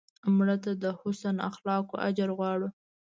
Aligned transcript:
مړه 0.37 0.55
ته 0.63 0.71
د 0.83 0.85
حسن 0.99 1.35
اخلاقو 1.49 1.95
اجر 2.07 2.29
غواړو 2.37 2.67